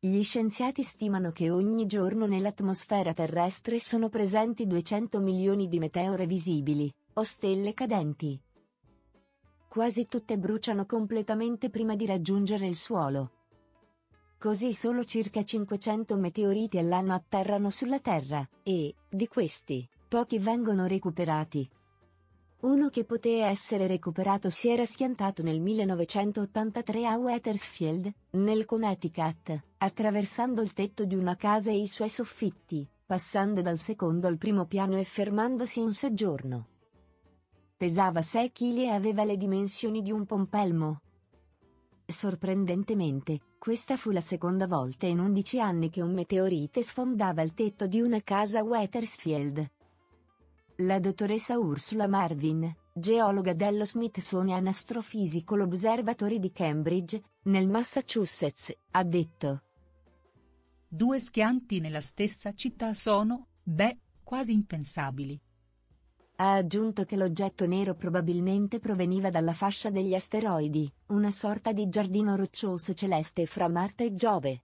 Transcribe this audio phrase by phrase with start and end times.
[0.00, 6.88] Gli scienziati stimano che ogni giorno nell'atmosfera terrestre sono presenti 200 milioni di meteore visibili,
[7.14, 8.40] o stelle cadenti.
[9.68, 13.32] Quasi tutte bruciano completamente prima di raggiungere il suolo.
[14.38, 21.68] Così solo circa 500 meteoriti all'anno atterrano sulla Terra, e, di questi, pochi vengono recuperati.
[22.60, 30.60] Uno che poteva essere recuperato si era schiantato nel 1983 a Wethersfield, nel Connecticut, attraversando
[30.60, 34.98] il tetto di una casa e i suoi soffitti, passando dal secondo al primo piano
[34.98, 36.66] e fermandosi in soggiorno.
[37.76, 41.00] Pesava 6 kg e aveva le dimensioni di un pompelmo.
[42.04, 47.86] Sorprendentemente, questa fu la seconda volta in 11 anni che un meteorite sfondava il tetto
[47.86, 49.76] di una casa a Wethersfield.
[50.82, 59.62] La dottoressa Ursula Marvin, geologa dello Smithsonian Astrophysical Observatory di Cambridge, nel Massachusetts, ha detto.
[60.86, 65.40] Due schianti nella stessa città sono, beh, quasi impensabili.
[66.36, 72.36] Ha aggiunto che l'oggetto nero probabilmente proveniva dalla fascia degli asteroidi, una sorta di giardino
[72.36, 74.62] roccioso celeste fra Marte e Giove.